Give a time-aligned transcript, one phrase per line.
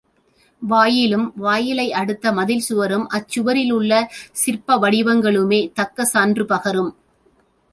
[0.61, 3.91] வாயிலும் வாயிலை அடுத்த மதில் சுவரும் அச்சுவரில் உள்ள
[4.31, 6.91] சிற்ப வடிவங்களுமே தக்க சான்று பகரும்.